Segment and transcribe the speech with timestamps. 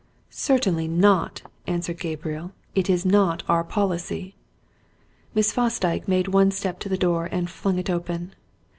[0.31, 2.53] "Certainly not!" answered Gabriel.
[2.73, 4.35] "It is not our policy."
[5.35, 8.33] Miss Fosdyke made one step to the door and flung it open.